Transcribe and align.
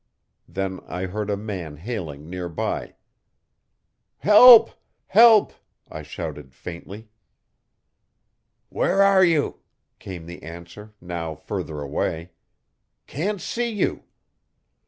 Then 0.47 0.79
I 0.87 1.05
heard 1.05 1.29
a 1.29 1.37
man 1.37 1.77
hailing 1.77 2.27
near 2.27 2.49
by. 2.49 2.95
'Help, 4.17 4.71
Help!' 5.05 5.53
I 5.91 6.01
shouted 6.01 6.55
faintly. 6.55 7.09
'Where 8.69 9.03
are 9.03 9.23
you?' 9.23 9.59
came 9.99 10.25
the 10.25 10.41
answer, 10.41 10.95
now 10.99 11.35
further 11.35 11.81
away. 11.81 12.31
'Can't 13.05 13.39
see 13.41 13.69
you.' 13.69 14.03